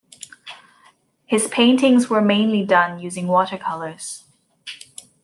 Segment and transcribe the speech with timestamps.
[1.27, 4.23] His paintings were mainly done using watercolours.